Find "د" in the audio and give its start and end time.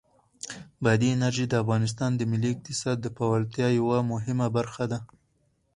1.49-1.53, 2.15-2.21, 3.01-3.07